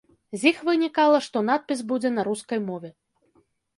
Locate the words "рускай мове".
2.31-2.89